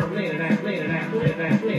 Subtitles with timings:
[0.00, 1.71] later that, later that, later that, later that.